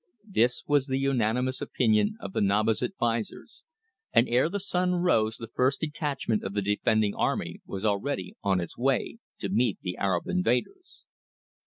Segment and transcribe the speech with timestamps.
[0.27, 3.61] This was the unanimous opinion of the Naba's advisers,
[4.11, 8.59] and ere the sun rose the first detachment of the defending army was already on
[8.59, 11.03] its way to meet the Arab invaders.